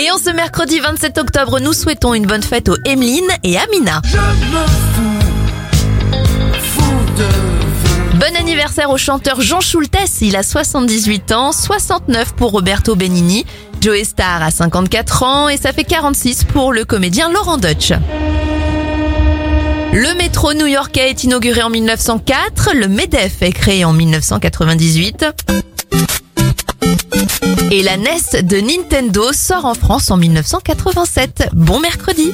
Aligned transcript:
Et 0.00 0.12
en 0.12 0.16
ce 0.16 0.30
mercredi 0.30 0.78
27 0.78 1.18
octobre, 1.18 1.58
nous 1.58 1.72
souhaitons 1.72 2.14
une 2.14 2.24
bonne 2.24 2.44
fête 2.44 2.68
aux 2.68 2.76
Emeline 2.84 3.26
et 3.42 3.58
Amina. 3.58 4.00
Je 4.04 4.16
me 4.16 4.64
fous, 4.94 5.18
fous 6.62 7.16
de 7.16 7.24
vous. 7.24 8.18
Bon 8.18 8.36
anniversaire 8.36 8.90
au 8.90 8.96
chanteur 8.96 9.40
Jean 9.40 9.60
Schultes, 9.60 10.20
il 10.20 10.36
a 10.36 10.44
78 10.44 11.32
ans, 11.32 11.50
69 11.50 12.34
pour 12.34 12.52
Roberto 12.52 12.94
Benigni, 12.94 13.44
Joe 13.80 14.04
Star 14.04 14.40
a 14.40 14.52
54 14.52 15.22
ans 15.24 15.48
et 15.48 15.56
ça 15.56 15.72
fait 15.72 15.82
46 15.82 16.44
pour 16.44 16.72
le 16.72 16.84
comédien 16.84 17.28
Laurent 17.32 17.58
Dutch. 17.58 17.92
Le 19.92 20.16
métro 20.16 20.54
new-yorkais 20.54 21.10
est 21.10 21.24
inauguré 21.24 21.62
en 21.62 21.70
1904, 21.70 22.72
le 22.74 22.86
MEDEF 22.86 23.42
est 23.42 23.52
créé 23.52 23.84
en 23.84 23.92
1998 23.92 25.24
et 27.70 27.82
la 27.82 27.96
NES 27.96 28.42
de 28.42 28.56
Nintendo 28.58 29.32
sort 29.32 29.64
en 29.64 29.74
France 29.74 30.10
en 30.10 30.16
1987. 30.16 31.48
Bon 31.52 31.80
mercredi 31.80 32.32